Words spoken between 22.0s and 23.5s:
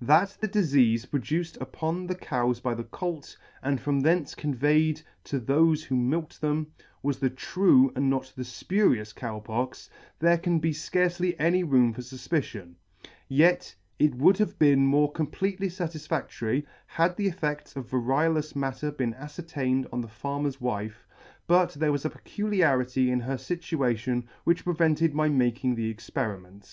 a peculiarity in her